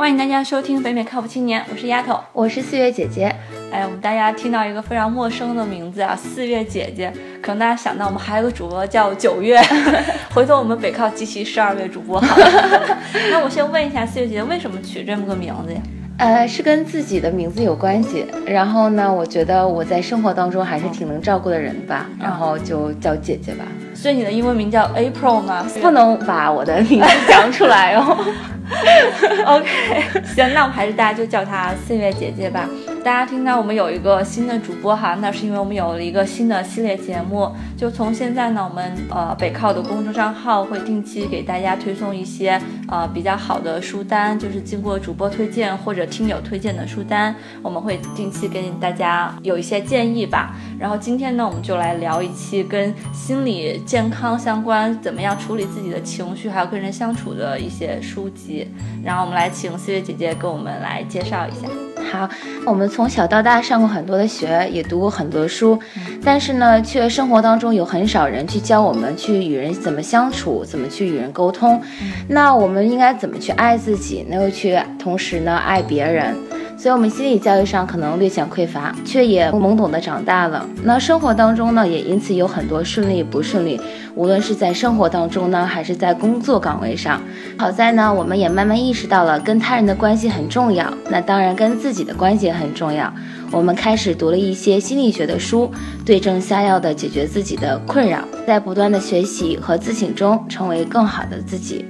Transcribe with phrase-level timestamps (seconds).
[0.00, 3.30] 欢迎大家收听北美靠谱青年，我是丫头，我是四月姐姐。
[3.70, 9.60] 哎，我们大家听到一个非常陌生的名字啊，四月姐姐，可能大家想到我们还有个主播叫九月，
[10.32, 12.98] 回头我们北靠集齐十二位主播好了。
[13.30, 15.80] 那我先问一下四月姐姐，为什么取这么个名字呀？
[16.16, 18.24] 呃，是跟自己的名字有关系。
[18.46, 23.66] 然后呢，我觉得我在生活当中还是挺能照顾的人吧，然后就叫姐姐吧。
[23.92, 25.66] 所以你的英文名叫 April 吗？
[25.82, 28.16] 不能把我的名字讲出来哦。
[29.46, 32.68] OK，行，那我们还是大家就叫她四月姐姐吧。
[33.02, 37.50] 大家听到我们有一个新的主播哈，那是因为我们有了一个新的系列节目。
[37.76, 50.54] 就从现在呢，我们呃北靠的公众账号会定期给大家推送一些呃比较好的书单，就是经过主播推荐或者听友推荐的书单，我们会定期给大家有一些建议吧。
[50.78, 58.68] 然后今天呢，我们就来聊一期跟心理健康相关，怎么样处理自己的情绪，还有跟人相处的一些书籍。
[59.02, 61.89] 然后我们来请四月姐姐给我们来介绍一下。
[62.10, 62.28] 好，
[62.66, 65.78] 我们从小到大上过很多的学，也读过很多书，
[66.24, 71.80] 但是呢，却生活当中有很少人去教我们去与人怎么相处，怎么去与人沟通。
[72.28, 76.34] 那我们应该怎么去爱自己，那又去同时呢爱别人？
[76.80, 80.66] 所以，我们心理教育上可能略显匮乏，却也懵懂的长大了。
[80.82, 83.78] 那生活当中呢，也因此有很多顺利不顺利，
[84.14, 87.20] 无论是在生活当中呢，还是在工作岗位上。
[87.58, 93.12] 好在呢，我们也慢慢意识到了跟他人的关系很重要，那当然跟自己的关系也很重要。
[93.52, 95.70] 我们开始读了一些心理学的书，
[96.06, 101.84] 对症下药的解决自己的困扰，在不断的学习和自省中，成为更好的自己。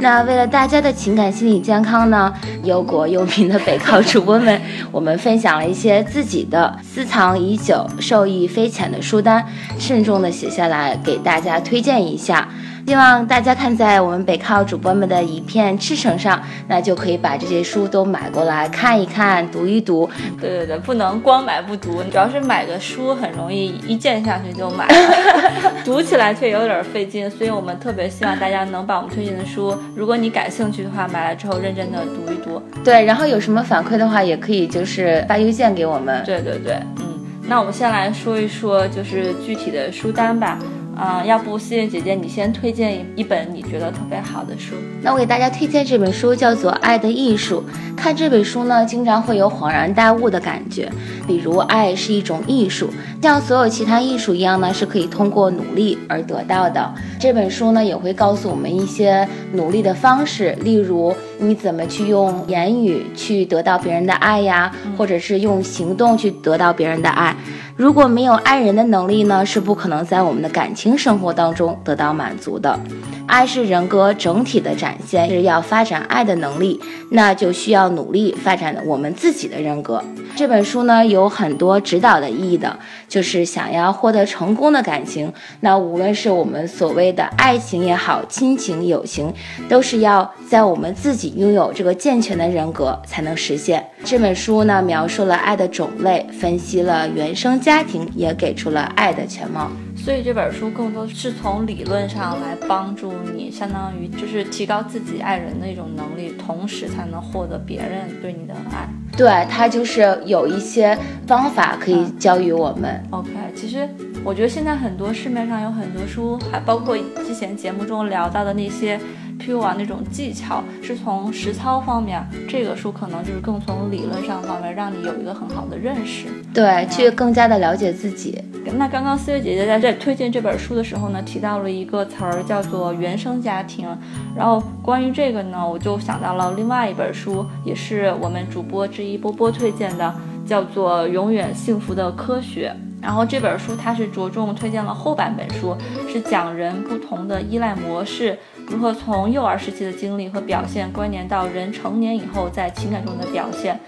[0.00, 2.32] 那为了大家的情感心理健康呢，
[2.62, 4.60] 忧国忧民的北靠主播们，
[4.92, 9.44] 我们分享了一些自己的私藏已久、受益匪浅的书单，
[9.76, 12.48] 慎重的写下来给大家推荐一下。
[12.88, 20.08] 希望大家看在我们北靠主播们的一片赤诚上，那就可以把这些书都买过来看一看、读一读。
[20.40, 27.30] 对对对，不能光买不读，主要是买个书很容易一键下去就买了， 读起来却有点费劲。
[27.30, 32.58] 所以我们特别希望大家能把我们推荐的书，如果你感兴趣的话，买来之后认真的读一读。
[32.82, 36.24] 对，然后有什么反馈的话，也可以就是发邮件给我们。
[36.24, 40.58] 对对对，嗯，那我们先来说一说就是具体的书单吧。
[40.98, 44.74] 啊，要不思妍姐姐，你先推荐一本你觉得特别好的书。
[45.00, 47.64] 那我给大家推荐这本书，叫做《爱的艺术》。
[47.96, 50.90] 看这本书呢，经常会有恍然大悟的感觉。
[51.24, 52.90] 比如，爱是一种艺术，
[53.22, 56.92] 像所有其他艺术一样呢，是可以通过努力而得到的。
[57.20, 67.34] 这本书呢，也会告诉我们一些努力的方式，例如你怎么去用言语去得到别人的爱呀，或者是用行动去得到别人的爱。
[67.76, 72.78] 如果没有爱人的能力呢，是不可能在我们的感情生活当中得到满足的。
[73.26, 80.02] 爱是人格整体的展现，是要发展爱的能力，那就需要努力发展我们自己的人格。
[80.34, 82.76] 这本书呢有很多指导的意义的，
[83.08, 89.32] 就是想要获得成功的感情，那无论是我们所谓的爱情也好，亲情、友情，
[89.68, 93.84] 都是要在我们自己拥有这个健全的人格才能实现。
[94.04, 99.70] 这本书呢描述了爱的种类，分析了原生家庭，也给出了爱的全貌。
[99.96, 108.88] 所以这本书更多是从理论上来帮助你，相当于就是提高自己爱人的一种能力，同时才能获得别人对你的爱。
[109.16, 110.96] 对，它就是有一些
[111.26, 113.02] 方法可以教予我们。
[113.10, 113.86] OK，其实
[114.24, 116.96] 我觉得现在很多市面上有很多书，还包括
[117.26, 118.98] 之前节目中聊到的那些。
[119.38, 128.42] 譬如啊，那种技巧是从实操方面，这个书可能就是更从理论上方面，让你有一个很好的认识，对，去更加的了解自己。
[128.76, 133.88] 那刚刚思月姐姐在这推荐这本书的时候呢，提到了一个词儿叫做原生家庭，
[134.36, 140.14] 然后关于这个呢，我就想到了另外一本书，也是我们主播之一波波推荐的，
[140.46, 142.74] 叫做《永远幸福的科学》。
[143.00, 145.74] 然后这本书它是着重推荐了后半本书，
[146.12, 148.36] 是讲人不同的依赖模式。
[148.70, 153.78] 如何从幼儿时期的经历和表现关联到人成年以后在情感中的表现？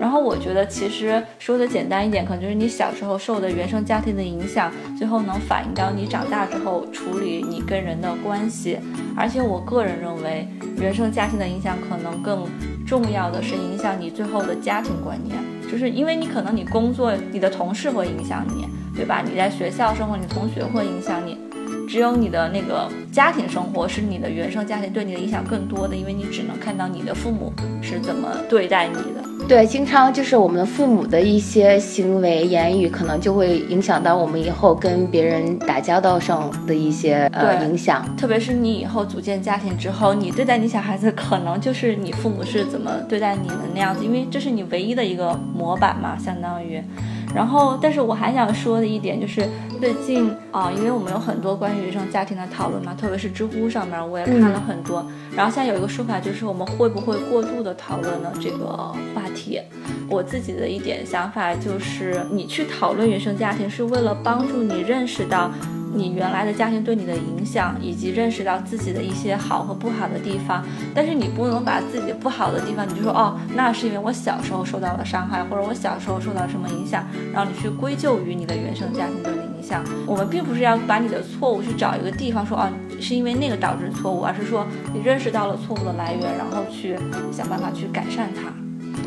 [0.00, 8.78] 然后我觉得其实说的简单一点，可能就是你小时候受的原生家庭的影响，最后能反映到你长大之后处理你跟人的关系。
[9.14, 10.48] 而且我个人认为，
[10.78, 12.46] 原生家庭的影响可能更
[12.86, 15.36] 重要的是影响你最后的家庭观念，
[15.70, 18.66] 就是因为你可能你工作，你的同事会影响你，
[18.96, 19.22] 对吧？
[19.22, 21.36] 你在学校生活，你同学会影响你。
[21.90, 27.52] 只有你的那个家庭生活是你的原生家庭对你的影响更多的，因为你只能看到你的父母
[27.82, 29.48] 是怎么对待你的。
[29.48, 38.04] 对，经常就是我们的父母的一些行为言语，可能就会影响到我们以后跟别人打交道上的一些呃影响。
[38.16, 46.80] 特别是你以后组建家庭之后，你对待你小孩子，可能就是你父母是怎么对待你的那样子，因为这是你唯一的一个模板嘛，相当于。
[47.34, 49.48] 然后，但是我还想说的一点就是，
[49.80, 55.06] 最近啊，因为我们有很多关于原生家庭的讨论嘛，特别是知乎上面我也看了很多。
[55.34, 58.66] 然后现在有一个说法就是，我们会不会过度的讨论呢这个
[59.14, 59.60] 话题？
[60.08, 65.50] 我自己的一点想法就是，你去讨论原生家庭是为了帮助你认识到。
[65.92, 70.64] 你原来的家庭对你的影响，以及认识到自己的一些好和不好的地方，
[70.94, 79.84] 但是你不能把自己不好的地方，你就说哦，那是因为我小时候受到了伤害，或者我小时候受到什么影响，然后你去归咎于你的原生家庭对你的影响。
[80.06, 82.68] 我们并不是要把你的错误去找一个地方说哦，
[83.00, 86.96] 是因为那个导致错误，而是说你认识到了错误的来源，然后去
[87.32, 88.52] 想办法去改善它。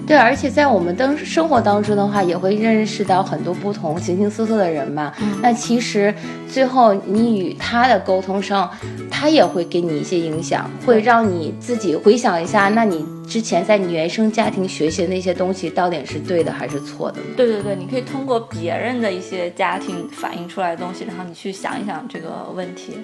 [0.05, 5.13] 对，而且在我们当生活当中的话，也会认识到很多不同形形色色的人嘛。
[5.41, 6.13] 那其实
[6.47, 8.69] 最后你与他的沟通上，
[9.09, 17.19] 他也会给你一些影响，会让你自己回想一下，那你之前在你原生家庭学习的那些东西，到底是对的还是错的？
[17.37, 22.97] 对对对，你可以通过别人的一些家庭反映出来的东西，然后你去想一想这个问题。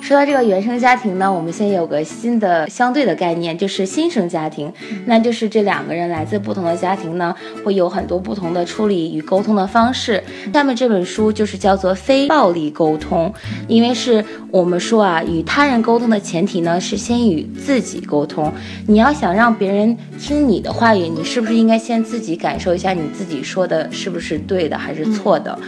[0.00, 4.72] 说到这个原生家庭呢，我们现在有个新的相对的概念，就是新生家庭。
[5.06, 7.34] 那就是这两个人来自不同的家庭呢，
[7.64, 10.22] 会有很多不同的处理与沟通的方式。
[10.54, 13.32] 下面这本书就是叫做非暴力沟通，
[13.66, 18.52] 因为是我们说啊，与他人沟通的前提呢是先与自己沟通。
[18.86, 25.58] 你要想让别人听你的话语，你是不是应该先自己感受一下你自己说的是不是对的还是错的？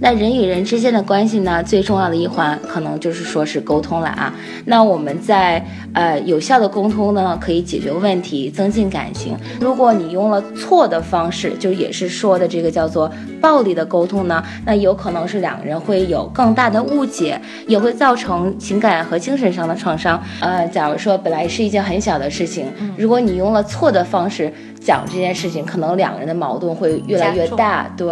[0.00, 3.45] 那人与人之间的关系呢，最重要的一环可能就是说。
[3.46, 4.34] 是沟通了啊，
[4.64, 9.36] 那我们在呃有效的沟通呢，可以解决问题，增进感情。
[9.60, 13.10] 如果你用了错的方式，就也是说的这个叫做
[13.46, 20.20] 暴力的沟通呢，那有可能是两个人会有更大的误解，也会造成情感和精神上的创伤。
[20.40, 22.66] 呃，假如说本来是一件很小的事情，
[22.96, 27.88] 如果你用了错的方式讲这件事情，可能两个人的矛盾会越来越大。
[27.96, 28.08] 对，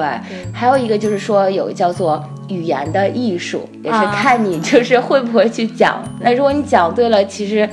[0.52, 2.22] 还有一个就是说有叫做。
[2.50, 6.04] 语言的艺术也是看你就是会不会去讲。
[6.20, 7.66] 那如果你讲对了，其实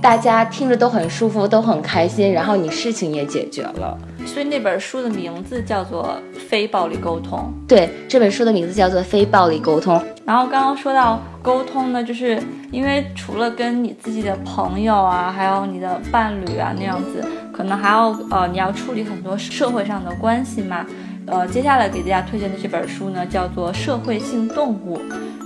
[0.00, 3.98] 大家听着都很舒服，都很开心，然后你事情也解决了。
[4.26, 6.18] 所以那本书的名字叫做
[6.48, 7.52] 《非暴力沟通》。
[7.68, 9.96] 对，这本书的名字叫做《非暴力沟通》。
[10.24, 20.86] 然后刚刚说到沟通呢，就是因为除了跟你自己的朋友啊，还有你的伴侣啊那样子，可能还要呃你要处理很多社会上的关系嘛。
[21.26, 24.98] 呃，接下来给大家推荐的这本书呢，叫做《社会性动物》。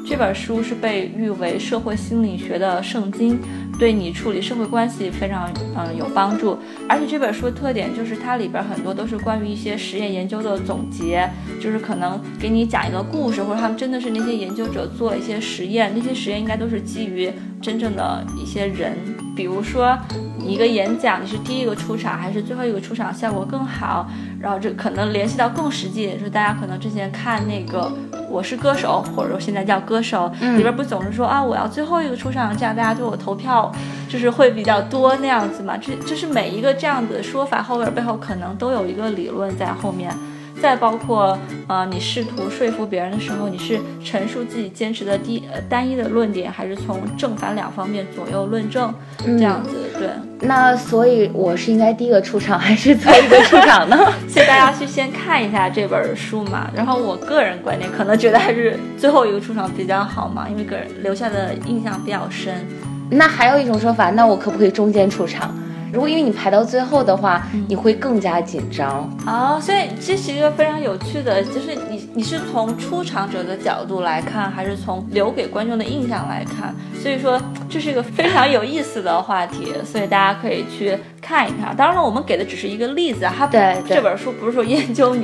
[0.08, 3.38] 这本书是被誉为社会心理学的圣经，
[3.78, 6.58] 对你处理社会关系非常嗯有帮助。
[6.88, 11.28] 而且这本书的特点就是它里边很多都是关于一些实验研究的总结，
[11.60, 17.30] 就是可能给你讲一个故事，或者他们真的是那些研究者做了一些实验，那些实验应该都是基于
[17.62, 18.96] 真正的一些人，
[19.36, 19.96] 比如说。
[20.40, 24.08] 一个演讲，你是第一个出场还是最后一个出场，效果更好？
[24.40, 27.92] 然后这可能联系到更实际，就是大家可能之前看那个
[28.30, 33.67] 《我是歌手》，或者说现在叫《歌手》，里边不总是说啊，我要最后一个出场，这样大家对我投票
[34.08, 35.76] 就是会比较多那样子嘛？
[35.76, 40.14] 这就是每一个这样子的说法后边背后可能都有一个理论在后面。
[40.60, 41.38] 再包括，
[41.68, 48.92] 呃，你试图说服别人的时候，你是陈述自己坚持的第呃单一的论点，还是从正反两方面左右论证，
[49.24, 49.70] 这样子？
[49.96, 50.08] 对。
[50.40, 53.96] 那所以我是应该第一个出场，还是最后一个出场呢？
[54.28, 56.68] 所以大家去先看一下这本书嘛。
[56.74, 62.66] 然后我个人观点可能觉得还是最后一个出场比较好嘛，因为个人留下的印象比较深。
[63.10, 65.54] 那还有一种说法，那我可不可以中间出场？
[65.92, 69.58] 如果因为你排到最后的话，你会更加紧张哦。
[69.60, 76.74] 所以这是一个非常有趣的，就是你你是从出场者的角度来看，还是从留给观众的印象来看？
[77.00, 81.74] 所以说这是一个非常有意思的话题，所以大家可以去看一看。
[81.76, 85.22] 当然了，我们给的只是一个例子，它对这本书不是说研究你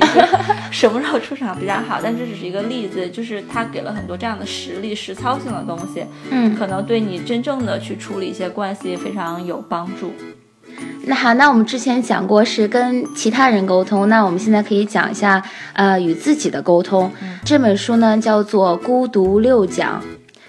[0.71, 10.13] 什么时候出场比较好，但这只是一个例子，就是它给了很多这样的实例、实操性的东西，嗯，可能对你真正的去处理一些关系非常有帮助。
[11.07, 15.41] 那好，那我们之前讲过是跟其他人沟通，那我们现在可以讲一下，
[15.73, 17.11] 呃，与自己的沟通。
[17.43, 20.01] 这本书呢叫做《孤独六讲》，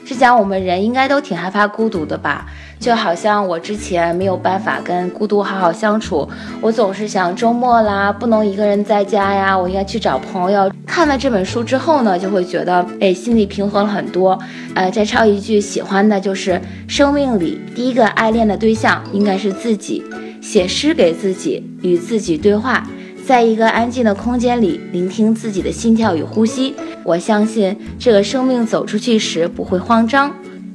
[0.06, 2.46] 是讲我们人应该都挺害怕孤独的吧？
[2.78, 6.28] 就好像我之前没有办法跟孤独好好相处，
[6.60, 10.70] 我总是想周末啦，不能一个人在家呀，我应该去找朋友。
[10.86, 14.38] 看了这本书之后呢，就会觉得，哎，心里平衡了很多。
[14.76, 20.04] 呃，再抄一句喜欢的，就是生命里第一个爱恋的对象应该是自己，
[20.40, 22.86] 写诗给自己，与自己对话，
[23.26, 26.76] 在一个安静的空间里，聆听自己的心跳与呼吸。
[27.06, 30.34] 我相信这个生命走出去时不会慌张，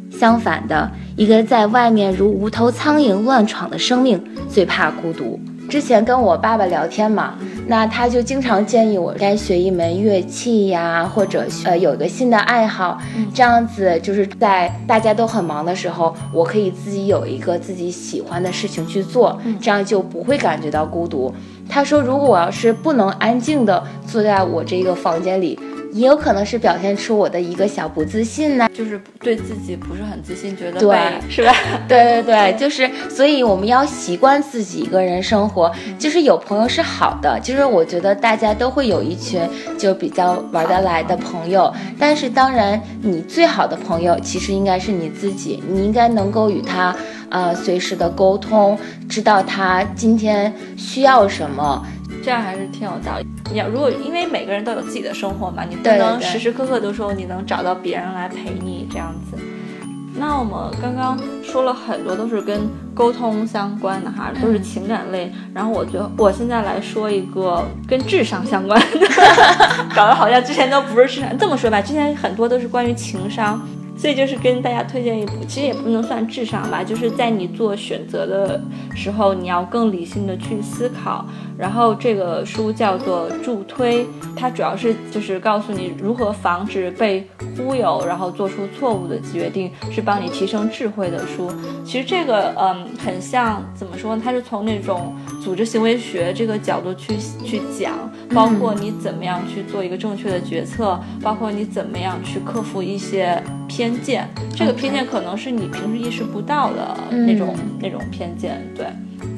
[0.10, 0.90] 相反的。
[1.18, 5.38] 一个在外面如无头苍蝇乱闯的生命，最怕孤独。
[5.68, 7.36] 之前跟我爸爸聊天嘛，
[7.68, 12.98] 那他就经常建议我该学一门乐器呀，或者呃有个新的爱好，
[13.34, 21.34] 这样子就是在大家都很忙的时候，我可以自己有一个自己喜欢的事情去做，这样就不会感觉到孤独。
[21.68, 25.60] 他说，如果我要是不能安静的坐在我这个房间里。
[25.92, 30.98] 也有可能是表现出我的一个小不自信呢，就是对自己不是很自信，觉得对
[31.30, 31.54] 是吧？
[31.88, 39.42] 对对对，就是所以我们要习惯自己一个人生活，就是有朋友是好的，就是我觉得大家都会有一群
[39.78, 46.96] 就比较玩得来的朋友，但是当然你最好的朋友其实应该是你自己，你应该能够与他
[47.30, 48.78] 呃随时的沟通，
[49.10, 51.86] 知道他今天需要什么。
[52.24, 53.26] 这样还是挺有道理。
[53.52, 59.38] 你要如果因为每个人都有自己的生活嘛，你不能时时刻刻都说你能找到别人来陪你这样子。
[60.14, 62.62] 那我们刚刚说了很多都是跟
[62.94, 65.32] 沟通相关的哈，都是情感类。
[65.54, 69.08] 然后我觉得我现在来说一个跟智商相关的，
[69.96, 71.38] 搞得好像之前都不是智商。
[71.38, 73.66] 这么说吧，之前很多都是关于情商。
[73.98, 78.60] 所以就是跟大家推荐一部，其实也不能算智商吧，就是在你做选择的
[78.96, 81.26] 时候，你要更理性的去思考。
[81.58, 84.04] 然后这个书叫做助推，
[84.36, 91.52] 它主要是就是告诉你如何防止被忽悠，然后做出错误的决定，是帮你提升智慧的书。
[91.86, 94.22] 其实这个嗯，很像怎么说呢？
[94.26, 97.94] 它是从那种组织行为学这个角度去去讲，
[98.34, 104.28] 包括你怎么样去做一个正确的决策，包括你怎么样去克服一些偏见。
[104.54, 108.86] 这个偏见可能是你平时意识不到的那种那种偏见，对。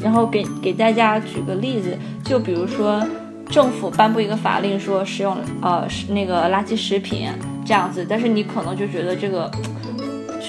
[0.02, 1.96] 然后给给大家举个例子，
[2.26, 3.06] 就比如说，
[3.50, 7.30] 政府颁布一个法令说食用呃那个垃圾食品
[7.64, 9.52] 这样子，但是你可能就觉得这个。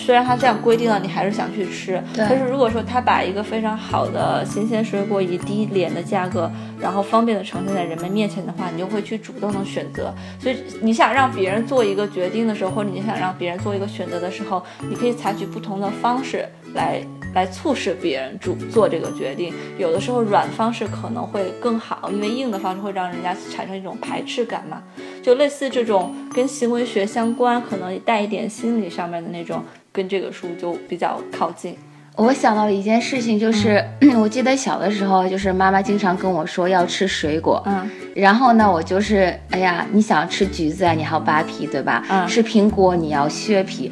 [0.04, 1.98] 虽然他这样规定了，你还是想去吃。
[2.14, 10.12] 但是如果说他把一个非常好的新鲜水果以低廉的价格，然后方便的呈现在人们面前的话，你就会去主动的选择。
[10.38, 17.00] 所以你想让别人做一个决定的时候，或者你想让别人做一个选择的时候，你可以采取不同的方式来
[17.34, 19.54] 来促使别人主做这个决定。
[19.78, 24.82] 有的时候软方式可能会更好，因为硬的方式会让人家产生一种排斥感嘛。
[25.22, 29.64] 就类似这种跟行为学相关，可能带一点心理上面的那种。
[29.94, 31.76] 跟这个书就比较靠近。
[32.16, 33.84] 我想到了一件事情，就是
[34.20, 42.04] 我记得小的时候，就是妈妈经常跟我说要吃水果，嗯，然后呢，我就是，哎呀，你想吃橘子啊，你还要扒皮，对吧？
[42.08, 43.90] 嗯，吃苹果你要削皮，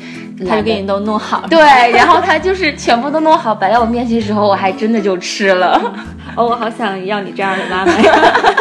[0.49, 1.45] 他就给你都弄好。
[1.49, 1.61] 对，
[1.93, 5.81] 然后他就是全部都弄好摆在我面前的时候，我还真的就吃了。
[6.37, 8.13] 哦，我好想要你这样的妈妈呀。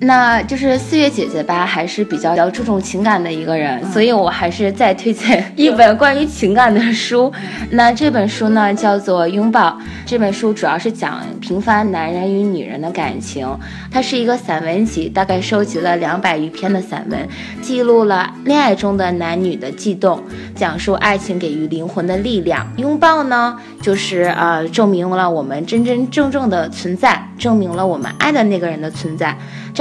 [0.00, 7.32] 那就是四月姐姐吧，还是比较要注重情感的一个人，所以我还是再推荐一本关于情感的书。
[7.70, 9.70] 那这本书呢，叫做《拥抱》。
[10.06, 13.46] 这本书主要是讲平凡男人与女人的感情，
[13.90, 17.28] 它是一个散文集，大概收集了两百余篇的散文，
[17.60, 20.22] 记录了恋爱中的男女的悸动，
[20.54, 22.66] 讲述爱情给予灵魂的力量。
[22.76, 29.36] 拥抱呢，就是呃，证明了我们真真正正的存在，证明了我们爱的那个人的存在。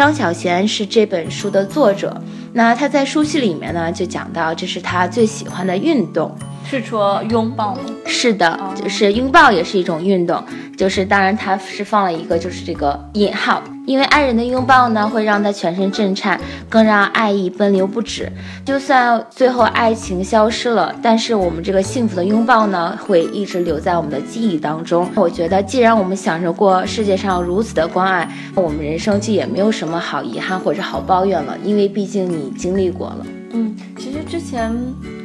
[0.08, 2.16] 张小娴是这本书的作者，
[2.54, 6.34] 那他在书序里面呢，就讲到这是他最喜欢的运动。
[6.64, 7.82] 是说拥抱吗？
[8.06, 10.42] 是的，就是拥抱也是一种运动。
[10.78, 18.30] 就是当然，他是放了一个就是这个引号，因为爱人的拥抱呢，会让他全身震颤，更让爱意奔流不止。
[18.66, 25.10] 就算最后爱情消失了，但是我们这个幸福的拥抱呢，会一直留在我们的记忆当中。
[25.16, 33.26] 我觉得，既然我们享受过世界上如此的关爱，我们人生就也没有什么好遗憾或者好抱怨了，因为毕竟你经历过了。
[33.52, 34.76] 嗯，其实之前。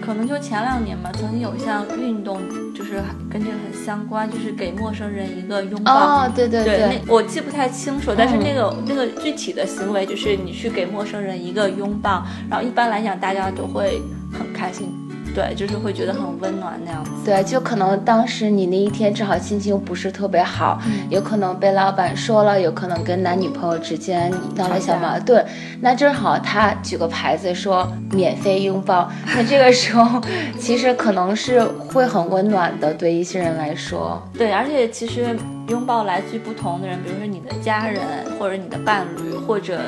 [0.04, 2.40] 可能就前两年吧，曾经有一项运动，
[2.74, 3.00] 就是
[3.30, 6.24] 跟这个很相关，就是给陌生人一个拥抱。
[6.24, 14.02] 哦，对对对，那我记不太清楚，但是那个那个具体的行为，就是你去给陌生人一个拥抱，然后一般来讲大家都会
[14.32, 14.92] 很开心，
[15.34, 17.10] 对，就是会觉得很温暖那样子。
[17.24, 25.44] 对，就可能当时你那一天正好心情不是特别好，有可能被老板说了，有可能跟男女朋友之间闹了小矛盾，
[25.80, 30.20] 那正好他举个牌子说免费拥抱，那这个时候
[30.58, 34.22] 其实可能是会很温暖的，对一些人来说。
[34.36, 35.36] 对，而且其实
[35.68, 38.02] 拥抱来自于不同的人，比如说你的家人，
[38.38, 39.80] 或者你的伴侣，或者。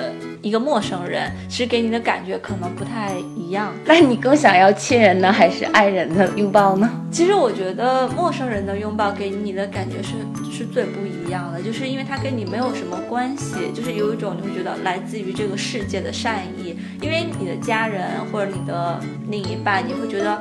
[0.44, 3.72] 一个陌生人，其实给你的感觉可能不太一样。
[3.86, 6.90] 那你更想要亲人呢，还是爱人的拥抱呢？
[7.10, 10.12] 其实我觉得陌生人的拥抱给你的感觉是
[10.52, 16.78] 是最不一样的，就是因为他跟你没有什么关系，就是有一种你会觉得来自于这个世界的善意。
[17.00, 19.00] 因为你的家人或者你的
[19.30, 20.38] 另一半，你会觉得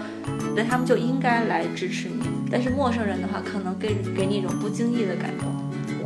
[0.55, 5.47] 那他们就应该来支持你，但是陌生人的话，可能给给你一种不经意的感动。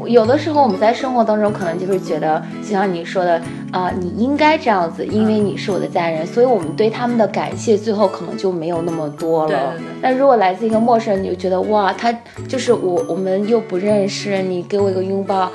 [0.07, 3.41] 有的时候我们在生活当中可能就是觉得，就像你说的
[3.71, 9.73] 啊，你应该这样子，因为你是我的家人，所以我们对他们的感谢最后可能就没有那么多了。
[9.99, 12.13] 那如果来自一个陌生人，你就觉得哇，他
[12.47, 15.51] 就是我，我们又不认识，你给我一个拥抱。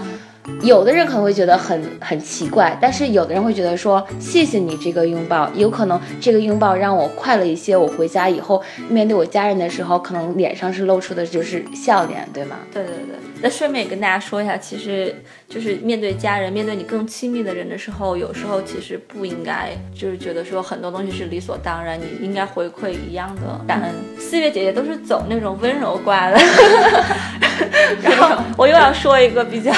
[0.63, 7.77] 有的人可能会觉得很很奇怪，但是有的人会觉得说谢谢你这个拥抱，有可能这个拥抱让我快乐一些。
[7.77, 12.57] 我回家以后面对我家人的时候，可能脸上是露出的就是笑脸，对吗？
[12.73, 13.17] 对对对。
[13.41, 15.15] 那顺便也跟大家说一下，其实
[15.49, 23.91] 就是面对家人，面对你更亲密的人的时候，有时候其实不应该就是觉得说很多东西是理所当然，你应该回馈一样的感恩。
[24.19, 26.39] 四月姐姐都是走那种温柔挂的，
[28.03, 29.73] 然后我又要说一个比较。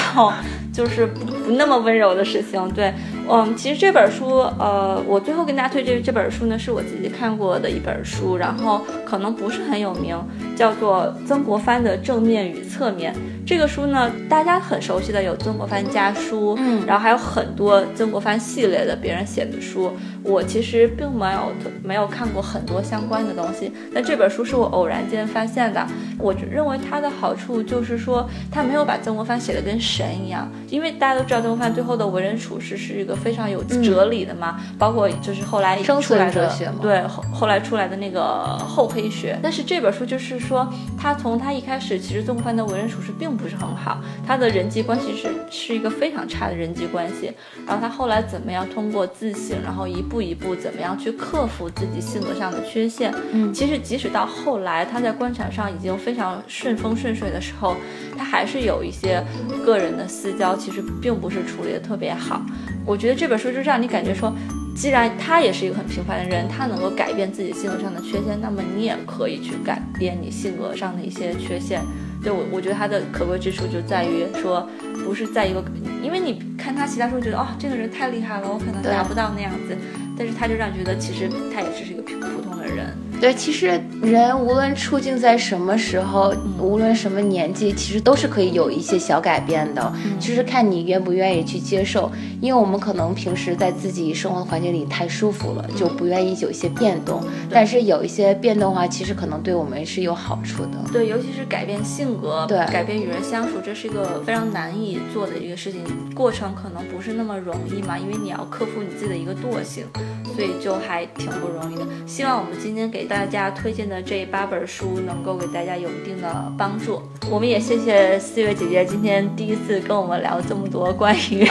[0.74, 2.92] 就是不不那么温柔的事情，对，
[3.30, 10.18] 嗯，其实这本书，呃，我最后跟大家推荐这本书呢，是我自己看过的一本书，然后可能不是很有名，
[10.56, 13.14] 叫做曾国藩的正面与侧面。
[13.46, 19.92] 这个书呢，大家很熟悉的有曾国藩家书，嗯，然后还有很多曾国藩系列的别人写的书。
[20.22, 25.86] 我其实并没有没有看过很多相关的东西，那这本书是我偶然间发现的。
[26.18, 39.38] 我认为它的好处就是说，它没有把曾国藩写的跟神一样，因为大家都知道曾国藩最后的为人处事是一个非常有哲理的嘛，包括就是后来出来的对后后来出来的那个厚黑学。
[39.42, 40.66] 但是这本书就是说，
[40.98, 47.32] 他从他一开始，其实曾国藩的为人处事并不是很好，他的人际关系是是一个非常差的人际关系。
[47.66, 53.14] 然后他后来怎么样通过自省，然后一步一步怎么样去克服自己性格上的缺陷？
[53.32, 57.76] 嗯，其实即使到后来他在官场上已经非常顺风顺水的时候，
[58.16, 59.22] 他还是有一些
[59.64, 62.42] 个人的私交，其实并不是处理的特别好。
[62.86, 64.32] 我觉得这本书就让你感觉说，
[64.76, 71.80] 既然他也是一个很平凡的人，他能够改变自己性格上的缺陷，那么你也可以去改变你性格上的一些缺陷。
[72.24, 74.66] 对我，我觉得他的可贵之处就在于说，
[75.04, 75.62] 不是在一个，
[76.02, 79.76] 因为你看他其他时候，觉得哦，这个人太厉害了，我可能达不到那样子，
[80.18, 82.86] 但是他就让你觉得其实他也只是一个普普通的人。
[83.20, 89.92] 对，其实人无论处境在什么时候，无论什么年纪，其实都是可以有一些小改变的。
[90.18, 92.10] 就是看你愿不愿意去接受。
[92.40, 97.22] 因为我们可能平时在自己生活环境里太舒服了，就不愿意有一些变动。
[97.48, 100.72] 但是有一些变动的话，其实可能对我们是有好处的。
[100.92, 105.82] 对，尤其是改变性格，对，改变与人相处，这是一个非常难以做的一个事情，
[106.14, 109.86] 过程可能不是那么容易嘛，因为你要克服你自己的一个惰性，
[110.34, 111.86] 所以就还挺不容易的。
[112.06, 117.02] 希望我们今天给大家推荐的这八本书能够给大家有一定的帮助。
[117.30, 121.46] 我们也谢谢四月姐姐今天第一次跟我们聊这么多关于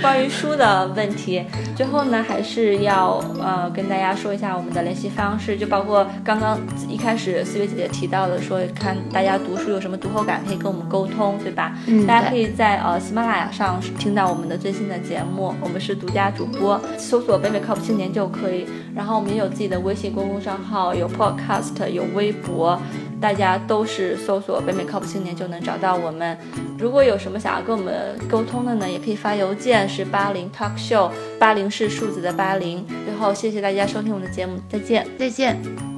[0.00, 1.44] 关于书的问题。
[1.74, 6.58] 最后呢，还是要呃跟大家说一下我们的联系方式，就包括刚刚
[6.88, 11.76] 一开始四月姐姐提到的，说看大家读书有什么读后感，可以跟我们沟通，对吧？
[11.90, 18.66] 嗯，大家可以在呃喜马拉雅上听到我们的最新的节目，我们是独家主播，搜索“北美靠谱青年”就可以。
[18.94, 22.78] 然后我们也有自己的微信公共账号，有 Podcast，有微博。
[23.20, 26.36] 大家都是搜索“北美靠谱青年”就能找到我们。
[26.78, 32.86] 如果有什么想要跟我们沟通的呢，也可以发邮件，是八零 talk show，八零是数字的八零。
[33.04, 35.97] 最后，谢谢大家收听我们的节目，再见，再见。